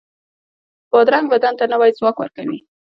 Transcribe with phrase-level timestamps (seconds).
[0.91, 2.57] بادرنګ بدن ته نوی ځواک ورکوي.